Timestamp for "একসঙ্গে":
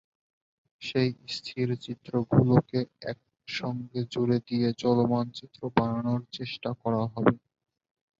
3.11-3.99